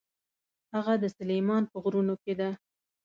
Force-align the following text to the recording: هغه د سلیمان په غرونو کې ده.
هغه 0.73 0.93
د 0.99 1.05
سلیمان 1.17 1.63
په 1.71 1.77
غرونو 1.83 2.13
کې 2.23 2.33
ده. 2.39 2.49